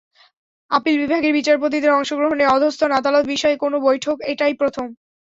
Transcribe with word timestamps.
Appeal 0.71 0.95
বিভাগের 0.99 1.33
বিচারপতিদের 1.33 1.91
অংশগ্রহণে 1.91 2.45
অধস্তন 2.47 2.89
আদালত 2.99 3.23
বিষয়ে 3.33 3.55
কোনো 3.57 3.77
বৈঠক 3.87 4.17
এটাই 4.31 4.53
প্রথম। 4.61 4.87